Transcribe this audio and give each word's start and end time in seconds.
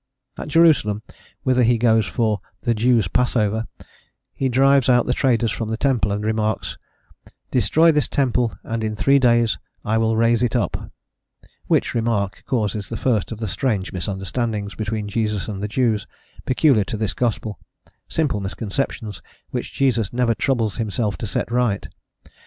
At 0.35 0.47
Jerusalem, 0.47 1.03
whither 1.43 1.61
he 1.61 1.77
goes 1.77 2.07
for 2.07 2.41
"the 2.63 2.73
Jews' 2.73 3.07
passover," 3.07 3.67
he 4.33 4.49
drives 4.49 4.89
out 4.89 5.05
the 5.05 5.13
traders 5.13 5.51
from 5.51 5.69
the 5.69 5.77
temple, 5.77 6.11
and 6.11 6.25
remarks, 6.25 6.79
"Destroy 7.51 7.91
this 7.91 8.07
temple, 8.09 8.51
and 8.63 8.83
in 8.83 8.95
three 8.95 9.19
days 9.19 9.59
I 9.85 9.99
will 9.99 10.17
raise 10.17 10.41
it 10.41 10.55
up:" 10.55 10.91
which 11.67 11.93
remark 11.93 12.41
causes 12.47 12.89
the 12.89 12.97
first 12.97 13.31
of 13.31 13.37
the 13.37 13.47
strange 13.47 13.93
misunderstandings 13.93 14.73
between 14.73 15.07
Jesus 15.07 15.47
and 15.47 15.61
the 15.61 15.67
Jews, 15.67 16.07
peculiar 16.47 16.83
to 16.85 16.97
this 16.97 17.13
Gospel, 17.13 17.59
simple 18.07 18.39
misconceptions 18.39 19.21
which 19.51 19.71
Jesus 19.71 20.11
never 20.11 20.33
troubles 20.33 20.77
himself 20.77 21.15
to 21.19 21.27
set 21.27 21.51
right. 21.51 21.87